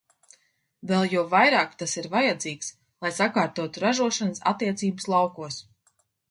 Vēl 0.91 1.03
jo 1.15 1.21
vairāk 1.33 1.75
tas 1.81 1.93
ir 2.01 2.07
vajadzīgs, 2.13 2.71
lai 3.05 3.11
sakārtotu 3.19 3.85
ražošanas 3.85 4.43
attiecības 4.53 5.09
laukos. 5.15 5.61